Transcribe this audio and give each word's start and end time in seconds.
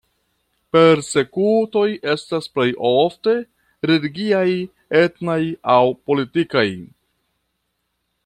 Persekutoj 0.75 1.83
estas 2.13 2.47
plej 2.55 2.65
ofte 2.91 3.35
religiaj, 3.91 4.47
etnaj 5.03 5.39
aŭ 5.77 5.83
politikaj. 6.09 6.67